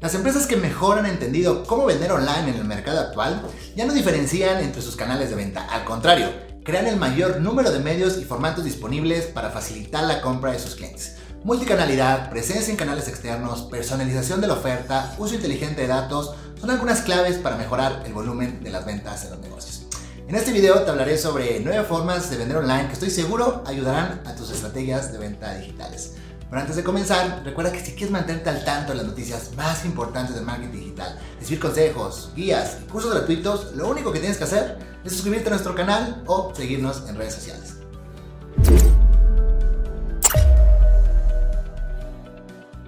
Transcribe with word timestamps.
Las 0.00 0.14
empresas 0.14 0.46
que 0.46 0.56
mejor 0.56 0.96
han 0.96 1.06
entendido 1.06 1.64
cómo 1.64 1.84
vender 1.84 2.12
online 2.12 2.50
en 2.50 2.54
el 2.54 2.64
mercado 2.64 3.00
actual 3.00 3.42
ya 3.74 3.84
no 3.84 3.92
diferencian 3.92 4.62
entre 4.62 4.80
sus 4.80 4.94
canales 4.94 5.28
de 5.28 5.34
venta, 5.34 5.64
al 5.64 5.84
contrario, 5.84 6.28
crean 6.62 6.86
el 6.86 6.98
mayor 6.98 7.40
número 7.40 7.72
de 7.72 7.80
medios 7.80 8.16
y 8.16 8.24
formatos 8.24 8.62
disponibles 8.62 9.24
para 9.26 9.50
facilitar 9.50 10.04
la 10.04 10.20
compra 10.20 10.52
de 10.52 10.60
sus 10.60 10.76
clientes. 10.76 11.16
Multicanalidad, 11.42 12.30
presencia 12.30 12.70
en 12.70 12.76
canales 12.76 13.08
externos, 13.08 13.62
personalización 13.62 14.40
de 14.40 14.46
la 14.46 14.54
oferta, 14.54 15.16
uso 15.18 15.34
inteligente 15.34 15.80
de 15.80 15.88
datos 15.88 16.32
son 16.60 16.70
algunas 16.70 17.00
claves 17.00 17.36
para 17.36 17.56
mejorar 17.56 18.04
el 18.06 18.12
volumen 18.12 18.62
de 18.62 18.70
las 18.70 18.86
ventas 18.86 19.24
en 19.24 19.30
los 19.30 19.40
negocios. 19.40 19.82
En 20.28 20.36
este 20.36 20.52
video 20.52 20.80
te 20.82 20.90
hablaré 20.92 21.18
sobre 21.18 21.58
9 21.58 21.84
formas 21.88 22.30
de 22.30 22.36
vender 22.36 22.58
online 22.58 22.86
que 22.86 22.92
estoy 22.92 23.10
seguro 23.10 23.64
ayudarán 23.66 24.22
a 24.26 24.36
tus 24.36 24.52
estrategias 24.52 25.10
de 25.10 25.18
venta 25.18 25.56
digitales. 25.56 26.12
Pero 26.50 26.62
antes 26.62 26.76
de 26.76 26.82
comenzar, 26.82 27.42
recuerda 27.44 27.70
que 27.72 27.80
si 27.80 27.92
quieres 27.92 28.10
mantenerte 28.10 28.48
al 28.48 28.64
tanto 28.64 28.92
de 28.92 28.98
las 28.98 29.06
noticias 29.06 29.50
más 29.54 29.84
importantes 29.84 30.34
del 30.34 30.46
marketing 30.46 30.78
digital, 30.78 31.18
recibir 31.38 31.60
consejos, 31.60 32.32
guías 32.34 32.78
y 32.82 32.90
cursos 32.90 33.12
gratuitos, 33.12 33.74
lo 33.74 33.88
único 33.88 34.12
que 34.12 34.20
tienes 34.20 34.38
que 34.38 34.44
hacer 34.44 34.78
es 35.04 35.12
suscribirte 35.12 35.48
a 35.48 35.50
nuestro 35.50 35.74
canal 35.74 36.22
o 36.26 36.54
seguirnos 36.54 37.06
en 37.06 37.16
redes 37.16 37.34
sociales. 37.34 37.74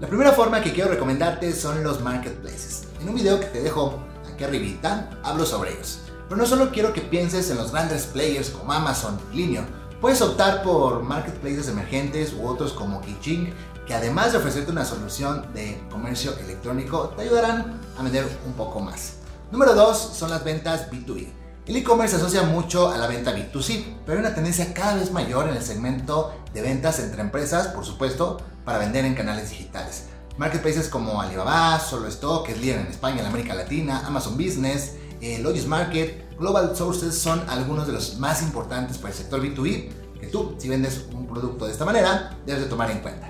La 0.00 0.06
primera 0.06 0.30
forma 0.30 0.60
que 0.60 0.72
quiero 0.72 0.90
recomendarte 0.90 1.52
son 1.52 1.82
los 1.82 2.00
marketplaces. 2.00 2.84
En 3.00 3.08
un 3.08 3.16
video 3.16 3.40
que 3.40 3.46
te 3.46 3.60
dejo 3.60 3.98
aquí 4.32 4.44
arribita, 4.44 5.10
hablo 5.24 5.44
sobre 5.44 5.72
ellos. 5.72 5.98
Pero 6.28 6.40
no 6.40 6.46
solo 6.46 6.70
quiero 6.70 6.92
que 6.92 7.00
pienses 7.00 7.50
en 7.50 7.56
los 7.56 7.72
grandes 7.72 8.04
players 8.06 8.50
como 8.50 8.72
Amazon 8.72 9.18
y 9.32 9.38
Linio, 9.38 9.64
Puedes 10.00 10.22
optar 10.22 10.62
por 10.62 11.02
marketplaces 11.02 11.66
emergentes 11.66 12.32
u 12.32 12.46
otros 12.46 12.72
como 12.72 13.00
Kiching, 13.00 13.52
que 13.84 13.94
además 13.94 14.30
de 14.30 14.38
ofrecerte 14.38 14.70
una 14.70 14.84
solución 14.84 15.52
de 15.52 15.82
comercio 15.90 16.38
electrónico, 16.38 17.08
te 17.16 17.22
ayudarán 17.22 17.80
a 17.98 18.02
vender 18.04 18.24
un 18.46 18.52
poco 18.52 18.78
más. 18.78 19.14
Número 19.50 19.74
2 19.74 19.98
son 19.98 20.30
las 20.30 20.44
ventas 20.44 20.88
B2B. 20.88 21.26
El 21.66 21.76
e-commerce 21.76 22.14
se 22.14 22.22
asocia 22.22 22.44
mucho 22.44 22.92
a 22.92 22.96
la 22.96 23.08
venta 23.08 23.34
B2C, 23.34 23.96
pero 24.06 24.18
hay 24.18 24.24
una 24.24 24.36
tendencia 24.36 24.72
cada 24.72 24.94
vez 24.94 25.10
mayor 25.10 25.48
en 25.48 25.56
el 25.56 25.62
segmento 25.64 26.32
de 26.54 26.62
ventas 26.62 27.00
entre 27.00 27.20
empresas, 27.20 27.66
por 27.68 27.84
supuesto, 27.84 28.38
para 28.64 28.78
vender 28.78 29.04
en 29.04 29.16
canales 29.16 29.50
digitales. 29.50 30.04
Marketplaces 30.36 30.88
como 30.88 31.20
Alibaba, 31.20 31.80
Solo 31.80 32.06
Stock, 32.06 32.46
que 32.46 32.52
es 32.52 32.60
líder 32.60 32.78
en 32.78 32.86
España, 32.86 33.20
en 33.20 33.26
América 33.26 33.52
Latina, 33.52 34.04
Amazon 34.06 34.36
Business, 34.36 34.92
eh, 35.20 35.38
Logis 35.38 35.66
Market, 35.66 36.36
Global 36.38 36.76
Sources 36.76 37.18
son 37.18 37.42
algunos 37.48 37.86
de 37.86 37.92
los 37.92 38.18
más 38.18 38.42
importantes 38.42 38.98
para 38.98 39.10
el 39.12 39.18
sector 39.18 39.42
B2B 39.42 39.88
que 40.20 40.26
tú, 40.26 40.54
si 40.58 40.68
vendes 40.68 41.06
un 41.12 41.26
producto 41.26 41.66
de 41.66 41.72
esta 41.72 41.84
manera, 41.84 42.36
debes 42.44 42.62
de 42.62 42.68
tomar 42.68 42.90
en 42.90 43.00
cuenta. 43.00 43.28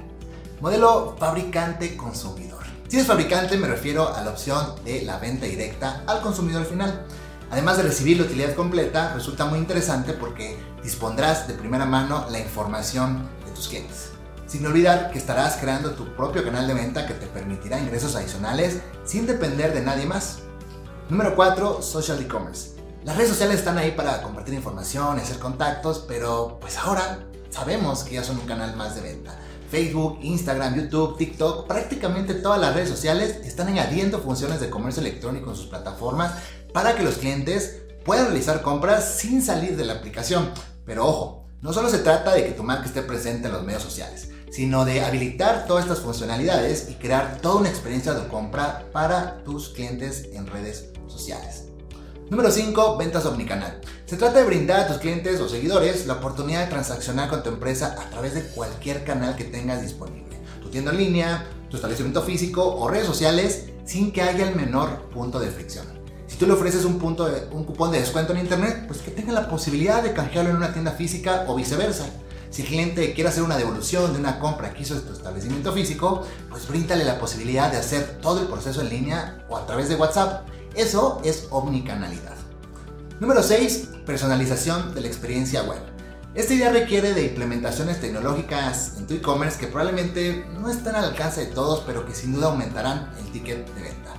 Modelo 0.61 1.17
fabricante-consumidor. 1.19 2.65
Si 2.89 2.97
eres 2.97 3.07
fabricante 3.07 3.57
me 3.57 3.69
refiero 3.69 4.15
a 4.15 4.23
la 4.23 4.31
opción 4.31 4.75
de 4.85 5.03
la 5.03 5.19
venta 5.19 5.47
directa 5.47 6.03
al 6.07 6.21
consumidor 6.21 6.65
final. 6.65 7.07
Además 7.51 7.79
de 7.79 7.85
recibir 7.85 8.19
la 8.19 8.25
utilidad 8.25 8.55
completa, 8.55 9.15
resulta 9.15 9.47
muy 9.47 9.59
interesante 9.59 10.13
porque 10.13 10.57
dispondrás 10.83 11.49
de 11.49 11.55
primera 11.55 11.87
mano 11.87 12.27
la 12.31 12.41
información 12.41 13.29
de 13.45 13.53
tus 13.53 13.69
clientes. 13.69 14.11
Sin 14.47 14.67
olvidar 14.67 15.11
que 15.11 15.19
estarás 15.19 15.57
creando 15.57 15.93
tu 15.93 16.15
propio 16.17 16.43
canal 16.43 16.67
de 16.67 16.75
venta 16.75 17.07
que 17.07 17.15
te 17.15 17.27
permitirá 17.27 17.79
ingresos 17.79 18.17
adicionales 18.17 18.81
sin 19.05 19.27
depender 19.27 19.75
de 19.75 19.83
nadie 19.83 20.07
más. 20.07 20.41
Número 21.09 21.35
4. 21.35 21.81
Social 21.81 22.21
e-commerce. 22.21 22.73
Las 23.03 23.17
redes 23.17 23.31
sociales 23.31 23.61
están 23.61 23.79
ahí 23.79 23.93
para 23.93 24.21
compartir 24.21 24.53
información 24.53 25.19
hacer 25.19 25.39
contactos, 25.39 26.05
pero 26.07 26.59
pues 26.61 26.77
ahora 26.77 27.21
sabemos 27.49 28.05
que 28.05 28.17
ya 28.17 28.25
son 28.25 28.39
un 28.39 28.45
canal 28.45 28.77
más 28.77 28.95
de 28.95 29.01
venta. 29.01 29.35
Facebook, 29.71 30.19
Instagram, 30.21 30.77
YouTube, 30.77 31.17
TikTok, 31.17 31.67
prácticamente 31.67 32.35
todas 32.35 32.61
las 32.61 32.75
redes 32.75 32.91
sociales 32.91 33.41
están 33.45 33.69
añadiendo 33.69 34.19
funciones 34.19 34.61
de 34.61 34.69
comercio 34.69 35.01
electrónico 35.01 35.49
en 35.49 35.57
sus 35.57 35.69
plataformas 35.69 36.35
para 36.75 36.95
que 36.95 37.03
los 37.03 37.17
clientes 37.17 37.81
puedan 38.05 38.27
realizar 38.27 38.61
compras 38.61 39.17
sin 39.17 39.43
salir 39.43 39.79
de 39.79 39.87
la 39.87 39.95
aplicación. 39.95 40.51
Pero 40.85 41.07
ojo, 41.07 41.47
no 41.63 41.73
solo 41.73 41.89
se 41.89 42.01
trata 42.01 42.35
de 42.35 42.45
que 42.45 42.53
tu 42.53 42.65
marca 42.65 42.85
esté 42.85 43.01
presente 43.01 43.47
en 43.47 43.55
los 43.55 43.65
medios 43.65 43.83
sociales, 43.83 44.29
sino 44.51 44.85
de 44.85 45.03
habilitar 45.03 45.67
todas 45.67 45.85
estas 45.85 46.01
funcionalidades 46.01 46.89
y 46.91 46.95
crear 46.95 47.39
toda 47.41 47.57
una 47.57 47.69
experiencia 47.69 48.15
de 48.15 48.29
compra 48.29 48.87
para 48.93 49.43
tus 49.45 49.71
clientes 49.71 50.29
en 50.33 50.47
redes 50.47 50.91
sociales. 51.07 51.65
Número 52.31 52.51
5. 52.51 52.99
Ventas 52.99 53.25
omnicanal. 53.25 53.81
Se 54.05 54.17
trata 54.17 54.41
de 54.41 54.45
brindar 54.45 54.81
a 54.81 54.87
tus 54.89 54.99
clientes 54.99 55.41
o 55.41 55.49
seguidores 55.49 56.07
la 56.07 56.15
oportunidad 56.15 56.65
de 56.65 56.71
transaccionar 56.71 57.31
con 57.31 57.43
tu 57.43 57.49
empresa 57.49 57.97
a 57.99 58.11
través 58.11 58.35
de 58.35 58.43
cualquier 58.43 59.05
canal 59.05 59.35
que 59.35 59.45
tengas 59.45 59.81
disponible. 59.81 60.39
Tu 60.61 60.69
tienda 60.69 60.91
en 60.91 60.99
línea, 60.99 61.47
tu 61.71 61.77
establecimiento 61.77 62.23
físico 62.23 62.77
o 62.77 62.89
redes 62.89 63.07
sociales 63.07 63.67
sin 63.87 64.13
que 64.13 64.21
haya 64.21 64.47
el 64.47 64.55
menor 64.55 65.09
punto 65.09 65.41
de 65.41 65.51
fricción. 65.51 65.87
Si 66.27 66.37
tú 66.37 66.47
le 66.47 66.53
ofreces 66.53 66.85
un, 66.85 66.99
punto 66.99 67.25
de, 67.25 67.49
un 67.53 67.65
cupón 67.65 67.91
de 67.91 68.01
descuento 68.01 68.35
en 68.35 68.41
internet, 68.41 68.85
pues 68.87 69.01
que 69.01 69.11
tenga 69.11 69.33
la 69.33 69.49
posibilidad 69.49 70.03
de 70.03 70.13
canjearlo 70.13 70.51
en 70.51 70.57
una 70.57 70.75
tienda 70.75 70.93
física 70.93 71.47
o 71.49 71.55
viceversa. 71.55 72.11
Si 72.51 72.63
el 72.63 72.69
cliente 72.69 73.13
quiere 73.15 73.31
hacer 73.31 73.43
una 73.43 73.57
devolución 73.57 74.13
de 74.13 74.19
una 74.19 74.39
compra 74.39 74.73
que 74.73 74.83
hizo 74.83 74.95
en 74.95 75.03
tu 75.03 75.13
establecimiento 75.13 75.73
físico, 75.73 76.27
pues 76.49 76.67
bríndale 76.67 77.05
la 77.05 77.19
posibilidad 77.19 77.71
de 77.71 77.79
hacer 77.79 78.19
todo 78.23 78.41
el 78.41 78.47
proceso 78.47 78.81
en 78.81 78.89
línea 78.89 79.45
o 79.49 79.57
a 79.57 79.67
través 79.67 79.89
de 79.89 79.97
WhatsApp 79.97 80.49
eso 80.75 81.21
es 81.25 81.49
omnicanalidad. 81.51 82.37
Número 83.19 83.43
6. 83.43 83.89
Personalización 84.07 84.95
de 84.95 85.01
la 85.01 85.09
experiencia 85.09 85.65
web. 85.65 85.81
Esta 86.35 86.55
idea 86.55 86.71
requiere 86.71 87.15
de 87.15 87.25
implementaciones 87.25 88.01
tecnológicas 88.01 88.97
en 88.97 89.09
tu 89.09 89.15
e-commerce 89.15 89.59
que 89.59 89.67
probablemente 89.67 90.47
no 90.61 90.71
están 90.71 90.95
al 90.95 91.07
alcance 91.07 91.47
de 91.47 91.53
todos, 91.53 91.83
pero 91.85 92.07
que 92.07 92.15
sin 92.15 92.33
duda 92.33 92.47
aumentarán 92.47 93.11
el 93.19 93.33
ticket 93.33 93.67
de 93.75 93.83
venta. 93.83 94.15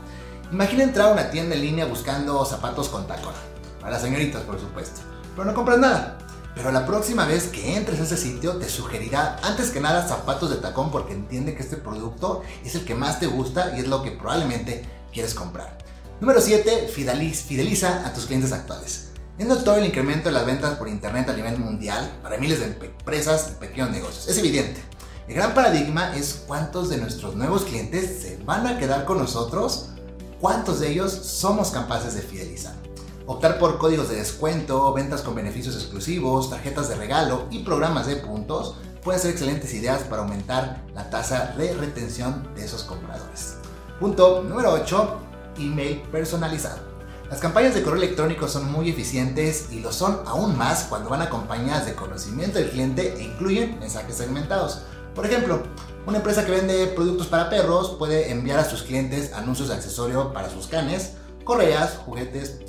Imagina 0.51 0.83
entrar 0.83 1.09
a 1.09 1.13
una 1.13 1.29
tienda 1.29 1.55
en 1.55 1.61
línea 1.61 1.85
buscando 1.85 2.43
zapatos 2.43 2.89
con 2.89 3.07
tacón. 3.07 3.33
Para 3.79 3.97
señoritas, 3.99 4.41
por 4.41 4.59
supuesto. 4.59 4.99
Pero 5.35 5.45
no 5.45 5.53
compras 5.53 5.79
nada. 5.79 6.17
Pero 6.59 6.73
la 6.73 6.85
próxima 6.85 7.23
vez 7.23 7.47
que 7.47 7.77
entres 7.77 8.01
a 8.01 8.03
ese 8.03 8.17
sitio 8.17 8.57
te 8.57 8.67
sugerirá 8.67 9.39
antes 9.43 9.69
que 9.69 9.79
nada 9.79 10.05
zapatos 10.05 10.49
de 10.49 10.57
tacón 10.57 10.91
porque 10.91 11.13
entiende 11.13 11.55
que 11.55 11.63
este 11.63 11.77
producto 11.77 12.43
es 12.65 12.75
el 12.75 12.83
que 12.83 12.95
más 12.95 13.17
te 13.17 13.27
gusta 13.27 13.77
y 13.77 13.79
es 13.79 13.87
lo 13.87 14.03
que 14.03 14.11
probablemente 14.11 14.83
quieres 15.13 15.33
comprar. 15.33 15.77
Número 16.19 16.41
7. 16.41 16.89
Fideliza 16.89 18.05
a 18.05 18.13
tus 18.13 18.25
clientes 18.25 18.51
actuales. 18.51 19.11
Es 19.37 19.47
notorio 19.47 19.79
el 19.79 19.87
incremento 19.87 20.27
de 20.27 20.33
las 20.33 20.45
ventas 20.45 20.77
por 20.77 20.89
internet 20.89 21.29
a 21.29 21.33
nivel 21.33 21.57
mundial 21.57 22.11
para 22.21 22.37
miles 22.37 22.59
de 22.59 22.65
empresas 22.65 23.53
y 23.53 23.55
pequeños 23.55 23.91
negocios. 23.91 24.27
Es 24.27 24.37
evidente. 24.37 24.81
El 25.29 25.35
gran 25.35 25.53
paradigma 25.53 26.13
es 26.13 26.43
cuántos 26.45 26.89
de 26.89 26.97
nuestros 26.97 27.37
nuevos 27.37 27.63
clientes 27.63 28.21
se 28.21 28.35
van 28.43 28.67
a 28.67 28.77
quedar 28.77 29.05
con 29.05 29.17
nosotros, 29.17 29.91
cuántos 30.41 30.81
de 30.81 30.91
ellos 30.91 31.13
somos 31.13 31.71
capaces 31.71 32.15
de 32.15 32.21
fidelizar. 32.21 32.75
Optar 33.31 33.59
por 33.59 33.77
códigos 33.77 34.09
de 34.09 34.15
descuento, 34.15 34.91
ventas 34.91 35.21
con 35.21 35.35
beneficios 35.35 35.75
exclusivos, 35.75 36.49
tarjetas 36.49 36.89
de 36.89 36.95
regalo 36.95 37.45
y 37.51 37.59
programas 37.59 38.07
de 38.07 38.15
puntos 38.15 38.73
pueden 39.03 39.21
ser 39.21 39.29
excelentes 39.29 39.71
ideas 39.75 40.01
para 40.01 40.23
aumentar 40.23 40.81
la 40.95 41.11
tasa 41.11 41.53
de 41.55 41.75
retención 41.75 42.49
de 42.55 42.65
esos 42.65 42.83
compradores. 42.83 43.57
Punto 43.99 44.41
número 44.41 44.73
8 44.73 45.19
email 45.59 46.01
personalizado. 46.11 46.79
Las 47.29 47.39
campañas 47.39 47.75
de 47.75 47.83
correo 47.83 48.01
electrónico 48.01 48.47
son 48.47 48.71
muy 48.71 48.89
eficientes 48.89 49.67
y 49.71 49.81
lo 49.81 49.93
son 49.93 50.21
aún 50.25 50.57
más 50.57 50.85
cuando 50.89 51.11
van 51.11 51.21
acompañadas 51.21 51.85
de 51.85 51.93
conocimiento 51.93 52.57
del 52.57 52.71
cliente 52.71 53.13
e 53.15 53.21
incluyen 53.21 53.77
mensajes 53.77 54.15
segmentados. 54.15 54.81
Por 55.13 55.27
ejemplo, 55.27 55.61
una 56.07 56.17
empresa 56.17 56.47
que 56.47 56.51
vende 56.51 56.87
productos 56.87 57.27
para 57.27 57.51
perros 57.51 57.95
puede 57.99 58.31
enviar 58.31 58.57
a 58.57 58.67
sus 58.67 58.81
clientes 58.81 59.33
anuncios 59.33 59.67
de 59.67 59.75
accesorio 59.75 60.33
para 60.33 60.49
sus 60.49 60.65
canes, 60.65 61.11
correas, 61.43 61.99
juguetes. 62.05 62.59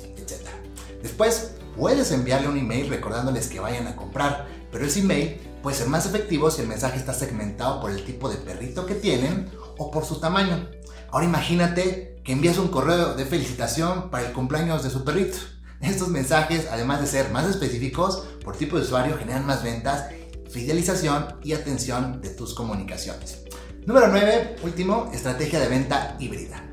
Después, 1.01 1.55
puedes 1.75 2.11
enviarle 2.11 2.47
un 2.47 2.57
email 2.57 2.89
recordándoles 2.89 3.47
que 3.47 3.59
vayan 3.59 3.87
a 3.87 3.95
comprar, 3.95 4.47
pero 4.71 4.85
ese 4.85 4.99
email 4.99 5.39
puede 5.61 5.77
ser 5.77 5.87
más 5.87 6.05
efectivo 6.05 6.51
si 6.51 6.61
el 6.61 6.67
mensaje 6.67 6.97
está 6.97 7.13
segmentado 7.13 7.81
por 7.81 7.91
el 7.91 8.03
tipo 8.03 8.29
de 8.29 8.37
perrito 8.37 8.85
que 8.85 8.95
tienen 8.95 9.49
o 9.77 9.91
por 9.91 10.05
su 10.05 10.19
tamaño. 10.19 10.69
Ahora 11.11 11.25
imagínate 11.25 12.21
que 12.23 12.33
envías 12.33 12.57
un 12.57 12.69
correo 12.69 13.15
de 13.15 13.25
felicitación 13.25 14.09
para 14.09 14.27
el 14.27 14.33
cumpleaños 14.33 14.83
de 14.83 14.89
su 14.89 15.03
perrito. 15.03 15.37
Estos 15.81 16.09
mensajes, 16.09 16.67
además 16.71 17.01
de 17.01 17.07
ser 17.07 17.31
más 17.31 17.47
específicos 17.47 18.27
por 18.43 18.55
tipo 18.55 18.77
de 18.77 18.83
usuario, 18.83 19.17
generan 19.17 19.45
más 19.45 19.63
ventas, 19.63 20.05
fidelización 20.49 21.39
y 21.43 21.53
atención 21.53 22.21
de 22.21 22.29
tus 22.29 22.53
comunicaciones. 22.53 23.43
Número 23.85 24.07
9, 24.09 24.57
último, 24.63 25.09
estrategia 25.11 25.59
de 25.59 25.67
venta 25.67 26.15
híbrida. 26.19 26.70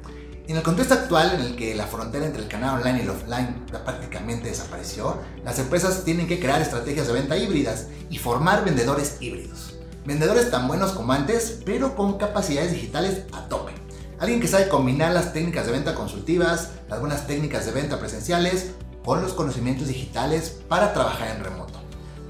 En 0.49 0.57
el 0.57 0.63
contexto 0.63 0.95
actual 0.95 1.33
en 1.35 1.41
el 1.43 1.57
que 1.57 1.75
la 1.75 1.87
frontera 1.87 2.25
entre 2.25 2.41
el 2.41 2.49
canal 2.49 2.79
online 2.79 3.01
y 3.01 3.03
el 3.03 3.11
offline 3.11 3.67
prácticamente 3.85 4.49
desapareció, 4.49 5.19
las 5.45 5.59
empresas 5.59 6.05
tienen 6.05 6.27
que 6.27 6.41
crear 6.41 6.63
estrategias 6.63 7.07
de 7.07 7.13
venta 7.13 7.37
híbridas 7.37 7.89
y 8.09 8.17
formar 8.17 8.65
vendedores 8.65 9.19
híbridos. 9.21 9.75
Vendedores 10.07 10.51
tan 10.51 10.67
buenos 10.67 10.93
como 10.93 11.13
antes, 11.13 11.59
pero 11.67 11.95
con 11.95 12.17
capacidades 12.17 12.73
digitales 12.73 13.25
a 13.33 13.47
tope. 13.49 13.75
Alguien 14.19 14.41
que 14.41 14.49
sabe 14.49 14.71
combinar 14.71 15.13
las 15.13 15.35
técnicas 15.35 15.67
de 15.67 15.73
venta 15.73 15.95
consultivas, 15.95 16.71
las 16.89 16.99
buenas 16.99 17.27
técnicas 17.27 17.67
de 17.67 17.73
venta 17.73 18.01
presenciales, 18.01 18.71
con 19.05 19.21
los 19.21 19.35
conocimientos 19.35 19.89
digitales 19.89 20.57
para 20.67 20.95
trabajar 20.95 21.29
en 21.29 21.45
remoto. 21.45 21.79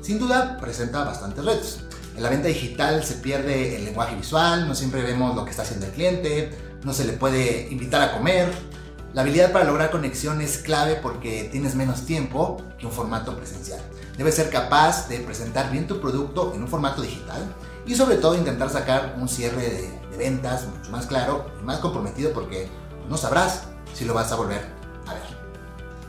Sin 0.03 0.19
duda, 0.19 0.59
presenta 0.61 1.05
bastantes 1.05 1.45
retos. 1.45 1.85
En 2.17 2.25
la 2.25 2.31
venta 2.31 2.49
digital 2.49 3.05
se 3.05 3.15
pierde 3.15 3.77
el 3.77 3.85
lenguaje 3.85 4.17
visual, 4.17 4.67
no 4.67 4.75
siempre 4.75 5.03
vemos 5.03 5.37
lo 5.37 5.45
que 5.45 5.53
está 5.53 5.63
haciendo 5.63 5.87
el 5.87 5.93
cliente, 5.93 6.51
no 6.85 6.93
se 6.93 7.05
le 7.05 7.13
puede 7.13 7.69
invitar 7.71 8.03
a 8.03 8.13
comer. 8.13 8.53
La 9.15 9.23
habilidad 9.23 9.53
para 9.53 9.65
lograr 9.65 9.91
conexión 9.91 10.41
es 10.41 10.59
clave 10.59 10.97
porque 10.97 11.49
tienes 11.51 11.75
menos 11.75 12.05
tiempo 12.05 12.63
que 12.79 12.87
un 12.87 12.93
formato 12.93 13.37
presencial. 13.37 13.81
Debes 14.17 14.35
ser 14.35 14.51
capaz 14.51 15.09
de 15.09 15.19
presentar 15.21 15.71
bien 15.71 15.87
tu 15.87 16.01
producto 16.01 16.53
en 16.55 16.63
un 16.63 16.69
formato 16.69 17.03
digital 17.03 17.43
y 17.87 17.95
sobre 17.95 18.17
todo 18.17 18.37
intentar 18.37 18.69
sacar 18.69 19.17
un 19.19 19.29
cierre 19.29 19.63
de, 19.63 19.99
ventas 20.19 20.67
mucho 20.67 20.91
más 20.91 21.07
claro 21.07 21.47
y 21.61 21.65
más 21.65 21.79
comprometido 21.79 22.33
porque 22.33 22.69
no 23.09 23.17
sabrás 23.17 23.63
si 23.95 24.05
lo 24.05 24.15
vas 24.15 24.33
a 24.33 24.37
volver 24.37 24.67
a 25.07 25.15
ver. 25.15 25.23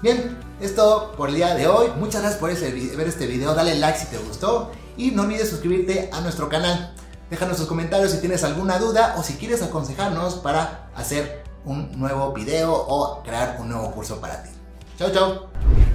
Bien, 0.02 0.38
es 0.60 0.76
todo 0.76 1.12
por 1.12 1.30
el 1.30 1.36
día 1.36 1.54
de 1.54 1.68
hoy. 1.68 1.90
Muchas 1.98 2.22
gracias 2.22 2.40
por 2.40 2.50
ver 2.50 3.08
este 3.08 3.28
video. 3.28 3.54
Dale 3.54 3.76
like 3.76 4.00
si 4.00 4.08
te 4.08 4.18
gustó 4.18 4.72
y 4.98 5.12
no 5.12 5.22
olvides 5.24 5.50
suscribirte 5.50 6.10
a 6.12 6.22
nuestro 6.22 6.50
canal. 6.50 6.94
Déjanos 7.30 7.58
tus 7.58 7.68
comentarios 7.68 8.12
si 8.12 8.20
tienes 8.20 8.44
alguna 8.44 8.80
duda 8.80 9.16
o 9.18 9.24
si 9.24 9.34
quieres 9.36 9.62
aconsejarnos 9.62 10.36
para 10.36 10.90
hacer 10.96 11.44
un 11.64 11.92
nuevo 12.00 12.34
video 12.34 12.74
o 12.74 13.22
crear 13.24 13.58
un 13.60 13.70
nuevo 13.70 13.92
curso 13.92 14.20
para 14.20 14.42
ti. 14.42 14.50
Chao, 14.98 15.12
chao. 15.12 15.89